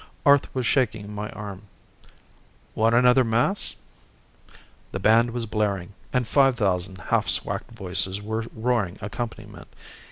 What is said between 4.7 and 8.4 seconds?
The band was blaring, and five thousand half swacked voices